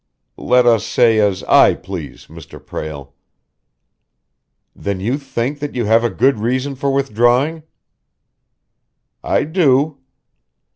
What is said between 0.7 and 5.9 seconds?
say as I please, Mr. Prale." "Then you think that you